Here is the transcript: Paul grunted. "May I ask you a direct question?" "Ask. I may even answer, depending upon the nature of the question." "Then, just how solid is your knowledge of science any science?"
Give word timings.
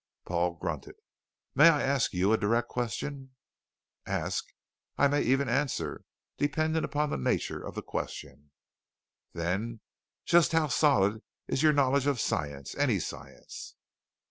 Paul 0.25 0.55
grunted. 0.55 0.95
"May 1.53 1.69
I 1.69 1.83
ask 1.83 2.11
you 2.11 2.33
a 2.33 2.37
direct 2.39 2.69
question?" 2.69 3.35
"Ask. 4.07 4.47
I 4.97 5.07
may 5.07 5.21
even 5.21 5.47
answer, 5.47 6.05
depending 6.39 6.83
upon 6.83 7.11
the 7.11 7.19
nature 7.19 7.61
of 7.63 7.75
the 7.75 7.83
question." 7.83 8.49
"Then, 9.33 9.81
just 10.25 10.53
how 10.53 10.69
solid 10.69 11.21
is 11.47 11.61
your 11.61 11.73
knowledge 11.73 12.07
of 12.07 12.19
science 12.19 12.73
any 12.73 12.97
science?" 12.99 13.75